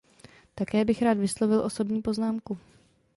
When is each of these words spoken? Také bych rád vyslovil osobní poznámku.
Také 0.55 0.85
bych 0.85 1.01
rád 1.01 1.17
vyslovil 1.17 1.59
osobní 1.63 2.01
poznámku. 2.01 2.57